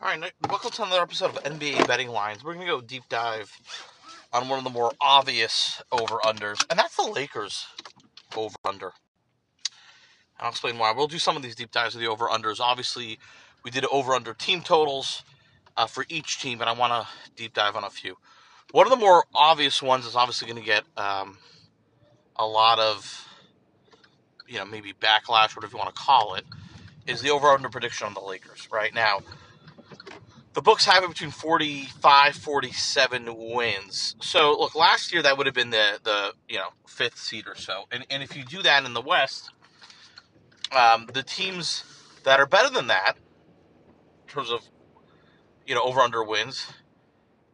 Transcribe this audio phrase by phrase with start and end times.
[0.00, 2.44] All right, welcome to another episode of NBA Betting Lines.
[2.44, 3.52] We're going to go deep dive
[4.32, 7.66] on one of the more obvious over unders, and that's the Lakers
[8.36, 8.92] over under.
[10.38, 10.92] I'll explain why.
[10.92, 12.60] We'll do some of these deep dives of the over unders.
[12.60, 13.18] Obviously,
[13.64, 15.24] we did over under team totals
[15.76, 18.18] uh, for each team, and I want to deep dive on a few.
[18.70, 21.38] One of the more obvious ones is obviously going to get um,
[22.36, 23.26] a lot of,
[24.46, 26.44] you know, maybe backlash, whatever you want to call it,
[27.08, 28.68] is the over under prediction on the Lakers.
[28.70, 29.22] Right now,
[30.58, 34.16] the books have it between 45 47 wins.
[34.20, 37.54] So look last year that would have been the the you know fifth seed or
[37.54, 37.84] so.
[37.92, 39.50] And, and if you do that in the west
[40.76, 41.84] um, the teams
[42.24, 43.14] that are better than that
[44.26, 44.62] in terms of
[45.64, 46.66] you know over under wins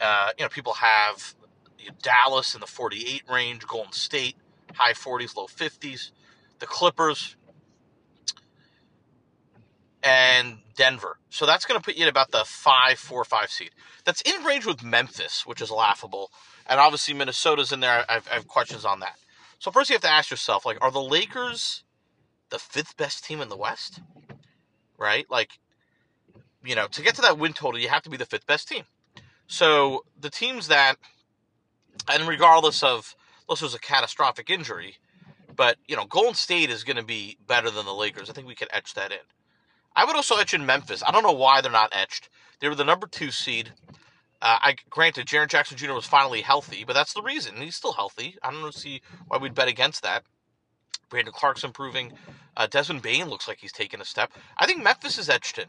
[0.00, 1.36] uh, you know people have
[1.78, 4.34] you know, dallas in the 48 range golden state
[4.74, 6.10] high 40s low 50s
[6.58, 7.36] the clippers
[10.02, 11.18] and Denver.
[11.30, 13.70] So that's going to put you at about the five, four, five seed.
[14.04, 16.30] That's in range with Memphis, which is laughable.
[16.66, 18.04] And obviously Minnesota's in there.
[18.08, 19.16] I have, I have questions on that.
[19.58, 21.82] So first you have to ask yourself, like, are the Lakers
[22.50, 24.00] the fifth best team in the West?
[24.96, 25.26] Right?
[25.30, 25.58] Like,
[26.64, 28.68] you know, to get to that win total, you have to be the fifth best
[28.68, 28.84] team.
[29.46, 30.96] So the teams that,
[32.08, 33.16] and regardless of,
[33.48, 34.96] unless there's a catastrophic injury,
[35.56, 38.30] but, you know, Golden State is going to be better than the Lakers.
[38.30, 39.18] I think we could etch that in.
[39.98, 41.02] I would also etch in Memphis.
[41.04, 42.28] I don't know why they're not etched.
[42.60, 43.72] They were the number two seed.
[44.40, 45.92] Uh, I granted Jaren Jackson Jr.
[45.92, 48.36] was finally healthy, but that's the reason he's still healthy.
[48.40, 50.22] I don't see why we'd bet against that.
[51.10, 52.12] Brandon Clarke's improving.
[52.56, 54.30] Uh, Desmond Bane looks like he's taken a step.
[54.56, 55.66] I think Memphis is etched in.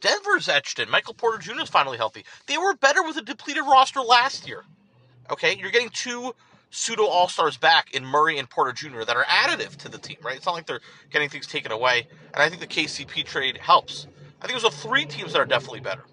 [0.00, 0.88] Denver's etched in.
[0.88, 1.62] Michael Porter Jr.
[1.62, 2.24] is finally healthy.
[2.46, 4.62] They were better with a depleted roster last year.
[5.32, 6.32] Okay, you're getting two
[6.74, 9.04] pseudo all stars back in Murray and Porter Jr.
[9.04, 10.36] that are additive to the team, right?
[10.36, 12.08] It's not like they're getting things taken away.
[12.32, 14.08] And I think the KCP trade helps.
[14.42, 16.04] I think there's three teams that are definitely better.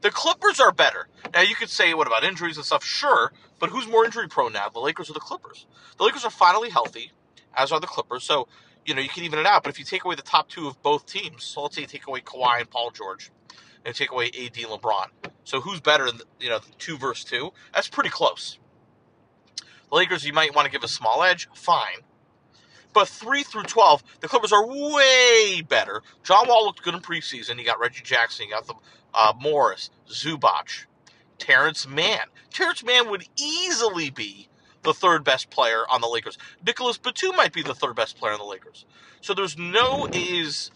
[0.00, 1.08] The Clippers are better.
[1.32, 2.84] Now you could say, what about injuries and stuff?
[2.84, 5.66] Sure, but who's more injury prone now, the Lakers or the Clippers?
[5.96, 7.12] The Lakers are finally healthy,
[7.56, 8.24] as are the Clippers.
[8.24, 8.48] So
[8.84, 9.62] you know you can even it out.
[9.62, 11.86] But if you take away the top two of both teams, so let's say you
[11.86, 13.30] take away Kawhi and Paul George,
[13.84, 15.06] and take away AD and LeBron.
[15.44, 16.08] So who's better?
[16.40, 17.52] You know, two versus two.
[17.72, 18.58] That's pretty close.
[19.94, 22.00] Lakers, you might want to give a small edge, fine.
[22.92, 26.02] But 3 through 12, the Clippers are way better.
[26.22, 27.58] John Wall looked good in preseason.
[27.58, 28.74] He got Reggie Jackson, you got the,
[29.14, 30.86] uh, Morris, Zubac,
[31.38, 32.26] Terance Mann.
[32.50, 34.48] Terance Mann would easily be
[34.82, 36.38] the third best player on the Lakers.
[36.64, 38.84] Nicolas Batum might be the third best player on the Lakers.
[39.20, 40.70] So there's no is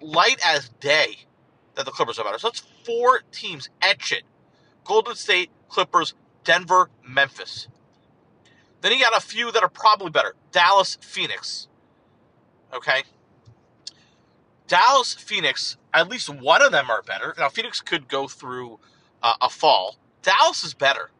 [0.00, 1.26] light as day
[1.74, 2.38] that the Clippers are better.
[2.38, 3.70] So that's four teams.
[3.80, 4.24] Etch it.
[4.84, 6.14] Golden State, Clippers,
[6.44, 7.68] Denver, Memphis.
[8.82, 10.34] Then you got a few that are probably better.
[10.50, 11.68] Dallas, Phoenix.
[12.74, 13.04] Okay?
[14.66, 17.34] Dallas, Phoenix, at least one of them are better.
[17.38, 18.80] Now, Phoenix could go through
[19.22, 19.96] uh, a fall.
[20.22, 21.10] Dallas is better.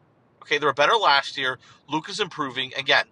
[0.41, 1.57] Okay, they were better last year.
[1.89, 2.73] Luke is improving.
[2.77, 3.05] Again,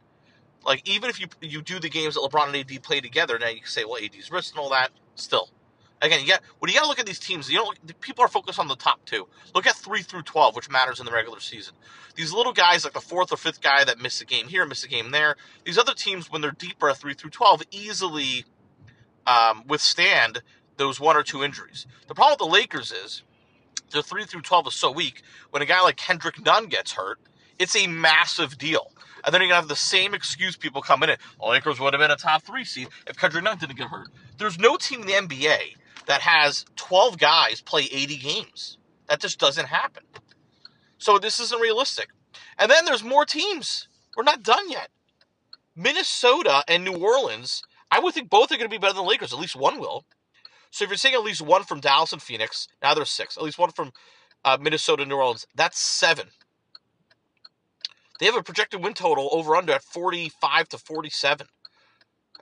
[0.66, 3.47] like, even if you you do the games that LeBron and AD play together, now
[3.47, 5.50] you can say, well, AD's wrist and all that, still
[6.01, 7.50] again, you got when you got to look at these teams.
[7.50, 9.28] You know, people are focused on the top two.
[9.53, 11.73] Look at three through twelve, which matters in the regular season.
[12.16, 14.85] These little guys, like the fourth or fifth guy that missed a game here, missed
[14.85, 15.35] a game there.
[15.63, 18.45] These other teams, when they're deeper at three through twelve, easily
[19.28, 20.41] um, withstand
[20.78, 21.85] those one or two injuries.
[22.07, 23.23] The problem with the Lakers is
[23.91, 25.22] their three through twelve is so weak.
[25.51, 27.19] When a guy like Kendrick Nunn gets hurt,
[27.59, 28.91] it's a massive deal.
[29.23, 31.09] And then you're gonna have the same excuse people come in.
[31.09, 34.07] The Lakers would have been a top three seed if Kendrick Nunn didn't get hurt.
[34.39, 35.75] There's no team in the NBA
[36.07, 38.78] that has 12 guys play 80 games.
[39.07, 40.03] That just doesn't happen.
[40.97, 42.09] So this isn't realistic.
[42.57, 43.88] And then there's more teams.
[44.16, 44.89] We're not done yet.
[45.75, 49.09] Minnesota and New Orleans, I would think both are going to be better than the
[49.09, 49.34] Lakers.
[49.34, 50.06] At least one will.
[50.69, 53.35] So if you're saying at least one from Dallas and Phoenix, now there's six.
[53.38, 53.91] At least one from
[54.45, 55.45] uh, Minnesota New Orleans.
[55.56, 56.28] That's seven.
[58.19, 61.47] They have a projected win total over under at 45 to 47.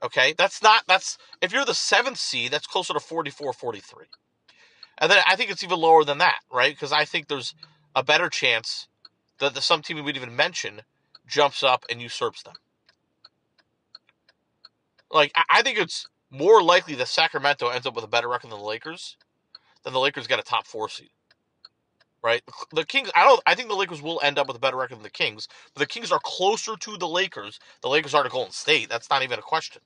[0.03, 4.05] Okay, that's not that's if you're the seventh seed, that's closer to 44, 43.
[4.99, 6.73] And then I think it's even lower than that, right?
[6.73, 7.55] Because I think there's
[7.95, 8.87] a better chance
[9.39, 10.81] that the some team we would even mention
[11.27, 12.55] jumps up and usurps them.
[15.11, 18.59] Like I think it's more likely that Sacramento ends up with a better record than
[18.59, 19.17] the Lakers,
[19.83, 21.09] than the Lakers get a top four seed
[22.23, 22.41] right?
[22.73, 24.97] The Kings, I don't, I think the Lakers will end up with a better record
[24.97, 27.59] than the Kings, but the Kings are closer to the Lakers.
[27.81, 28.89] The Lakers are to Golden State.
[28.89, 29.81] That's not even a question.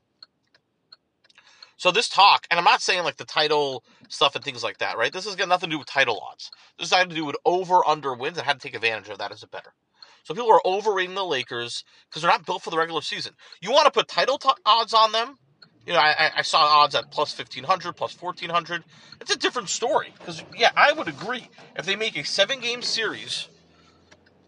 [1.84, 4.98] So this talk, and I'm not saying like the title stuff and things like that,
[4.98, 5.12] right?
[5.12, 6.50] This has got nothing to do with title odds.
[6.80, 9.34] This has to do with over under wins and how to take advantage of that
[9.34, 9.74] as a better.
[10.24, 13.34] So people are overrating the Lakers because they're not built for the regular season.
[13.60, 15.38] You want to put title t- odds on them?
[15.86, 18.86] You know, I, I saw odds at plus 1500, plus 1400.
[19.20, 20.14] It's a different story.
[20.18, 21.50] Because, yeah, I would agree.
[21.76, 23.50] If they make a seven game series,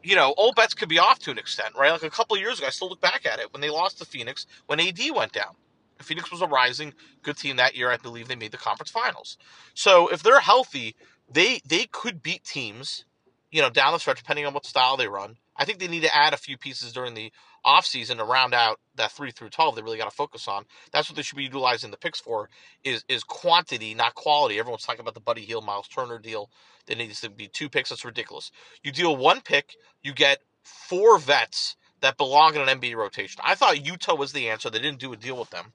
[0.02, 1.92] you know, all bets could be off to an extent, right?
[1.92, 4.06] Like a couple years ago, I still look back at it when they lost to
[4.06, 5.56] Phoenix when AD went down.
[6.06, 6.94] Phoenix was a rising
[7.24, 7.90] good team that year.
[7.90, 9.38] I believe they made the conference finals.
[9.74, 10.96] So if they're healthy,
[11.31, 13.06] they they could beat teams,
[13.52, 15.38] you know, down the stretch, depending on what style they run.
[15.57, 17.31] I think they need to add a few pieces during the
[17.66, 19.75] offseason to round out that three through twelve.
[19.75, 20.66] They really got to focus on.
[20.92, 22.50] That's what they should be utilizing the picks for
[22.84, 24.60] is is quantity, not quality.
[24.60, 26.50] Everyone's talking about the Buddy Hield, Miles Turner deal.
[26.86, 27.90] There needs to be two picks.
[27.90, 28.51] That's ridiculous.
[28.84, 33.42] You deal one pick, you get four vets that belong in an NBA rotation.
[33.44, 34.69] I thought Utah was the answer.
[34.69, 35.74] They didn't do a deal with them.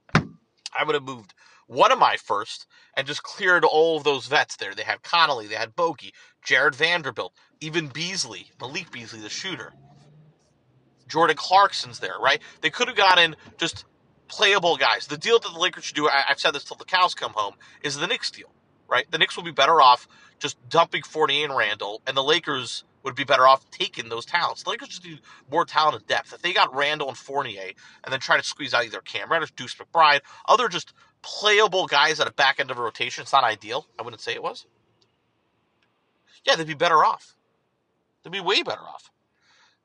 [0.79, 1.35] I would have moved
[1.67, 4.75] one of my first and just cleared all of those vets there.
[4.75, 6.13] They had Conley, they had Bogey,
[6.45, 9.73] Jarred Vanderbilt, even Beasley, Malik Beasley, the shooter.
[11.07, 12.41] Jordan Clarkson's there, right?
[12.61, 13.85] They could have gotten just
[14.29, 15.07] playable guys.
[15.07, 17.33] The deal that the Lakers should do, I, have said this till the cows come
[17.33, 18.51] home, is the Knicks deal,
[18.89, 19.11] right?
[19.11, 20.09] The Knicks will be better off
[20.39, 24.63] just dumping Fournier and Randle, and the Lakers would be better off taking those talents.
[24.63, 25.21] The Lakers just need
[25.51, 26.33] more talent and depth.
[26.33, 27.73] If they got Randle and Fournier
[28.05, 30.93] and then try to squeeze out either Cam Reddish, Deuce McBride, other just
[31.23, 33.87] playable guys at a back end of a rotation, it's not ideal.
[33.99, 34.67] I wouldn't say it was.
[36.45, 37.37] Yeah, they'd be better off.
[38.23, 39.11] They'd be way better off.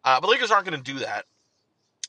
[0.03, 1.25] Uh, but Lakers aren't going to do that.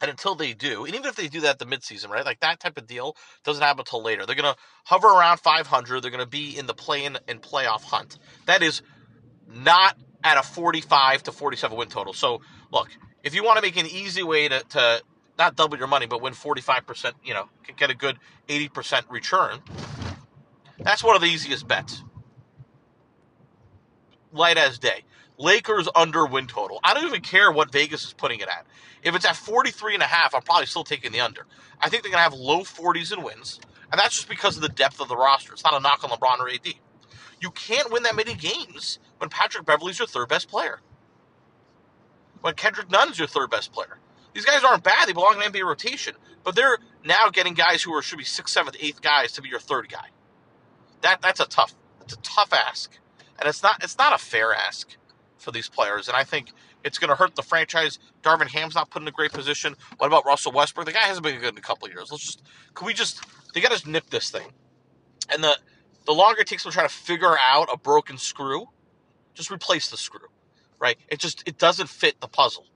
[0.00, 2.24] And until they do, and even if they do that at the midseason, right?
[2.24, 4.26] Like that type of deal doesn't happen until later.
[4.26, 6.02] They're going to hover around 500.
[6.02, 8.18] They're going to be in the play-in and playoff hunt.
[8.44, 8.82] That is
[9.48, 12.12] not at a 45 to 47 win total.
[12.12, 12.40] So,
[12.72, 12.88] look,
[13.22, 15.02] if you want to make an easy way to, to
[15.38, 18.18] not double your money, but win 45%, you know, get a good
[18.48, 19.60] 80% return,
[20.80, 22.02] that's one of the easiest bets.
[24.32, 25.04] Light as day.
[25.38, 26.80] Lakers under win total.
[26.82, 28.66] I don't even care what Vegas is putting it at.
[29.02, 31.46] If it's at 43 and a half, I'm probably still taking the under.
[31.80, 33.60] I think they're going to have low 40s in wins,
[33.92, 35.52] and that's just because of the depth of the roster.
[35.52, 36.74] It's not a knock on LeBron or AD.
[37.40, 40.80] You can't win that many games when Patrick Beverley's your third best player.
[42.40, 43.98] When Kendrick Nunn's your third best player.
[44.34, 45.08] These guys aren't bad.
[45.08, 46.14] They belong in NBA rotation.
[46.44, 49.48] But they're now getting guys who are should be sixth, seventh, eighth guys to be
[49.48, 50.10] your third guy.
[51.00, 52.98] That that's a tough that's a tough ask.
[53.38, 54.96] And it's not it's not a fair ask
[55.38, 56.08] for these players.
[56.08, 56.52] And I think
[56.84, 57.98] it's going to hurt the franchise.
[58.22, 59.74] Darvin Ham's not put in a great position.
[59.96, 60.86] What about Russell Westbrook?
[60.86, 62.10] The guy hasn't been good in a couple years.
[62.10, 62.42] Let's just
[62.74, 63.24] can we just
[63.54, 64.48] they got to nip this thing.
[65.32, 65.56] And the
[66.04, 68.68] the longer it takes to try to figure out a broken screw,
[69.36, 70.28] just replace the screw,
[70.80, 70.98] right?
[71.08, 72.66] It just it doesn't fit the puzzle.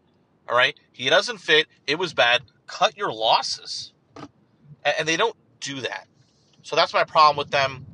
[0.49, 1.67] All right, he doesn't fit.
[1.87, 2.43] It was bad.
[2.67, 6.07] Cut your losses, and, and they don't do that.
[6.63, 7.87] So that's my problem with them.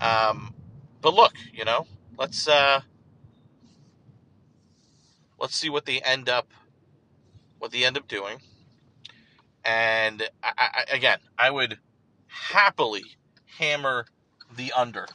[0.00, 0.54] Um,
[1.00, 1.86] but look, you know,
[2.18, 2.80] let's uh,
[5.38, 6.48] let's see what they end up
[7.58, 8.38] what they end up doing.
[9.64, 11.78] And I, I, again, I would
[12.26, 13.04] happily
[13.58, 14.06] hammer
[14.56, 15.06] the under.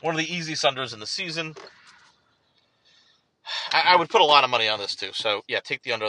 [0.00, 1.54] One of the easiest unders in the season.
[3.72, 5.10] I, I would put a lot of money on this too.
[5.12, 6.08] So yeah, take the under on